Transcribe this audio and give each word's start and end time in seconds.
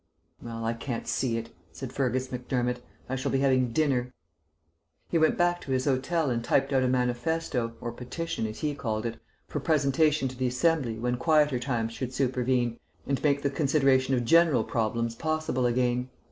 "Well, 0.41 0.65
I 0.65 0.73
can't 0.73 1.07
see 1.07 1.37
it," 1.37 1.51
said 1.71 1.93
Fergus 1.93 2.29
Macdermott. 2.31 2.81
"I 3.07 3.15
shall 3.15 3.29
be 3.29 3.41
having 3.41 3.71
dinner." 3.71 4.11
He 5.11 5.19
went 5.19 5.37
back 5.37 5.61
to 5.61 5.71
his 5.73 5.85
hotel 5.85 6.31
and 6.31 6.43
typed 6.43 6.73
out 6.73 6.81
a 6.81 6.87
manifesto, 6.87 7.73
or 7.79 7.91
petition, 7.91 8.47
as 8.47 8.61
he 8.61 8.73
called 8.73 9.05
it, 9.05 9.19
for 9.47 9.59
presentation 9.59 10.27
to 10.29 10.35
the 10.35 10.47
Assembly 10.47 10.97
when 10.97 11.17
quieter 11.17 11.59
times 11.59 11.93
should 11.93 12.15
supervene 12.15 12.79
and 13.05 13.21
make 13.23 13.43
the 13.43 13.51
consideration 13.51 14.15
of 14.15 14.25
general 14.25 14.63
problems 14.63 15.13
possible 15.13 15.67
again. 15.67 16.09